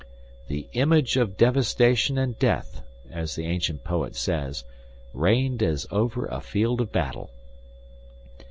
[0.47, 4.63] "The image of devastation and death," as the ancient poet says,
[5.13, 7.29] "reigned as over a field of battle."